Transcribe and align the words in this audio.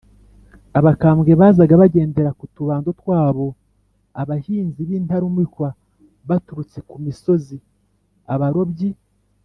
abakambwe 0.79 1.31
bazaga 1.41 1.73
bagendera 1.81 2.29
ku 2.39 2.45
tubando 2.55 2.89
twabo, 2.99 3.47
abahinzi 4.21 4.79
b’intarumikwa 4.87 5.69
baturutse 6.27 6.79
ku 6.89 6.95
misozi, 7.05 7.57
abarobyi 8.33 8.89